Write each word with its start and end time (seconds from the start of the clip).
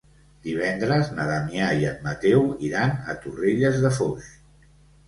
Divendres 0.45 1.11
na 1.19 1.27
Damià 1.31 1.67
i 1.83 1.87
en 1.91 2.01
Mateu 2.09 2.49
iran 2.71 2.99
a 3.15 3.19
Torrelles 3.27 3.83
de 3.87 3.95
Foix. 4.01 4.37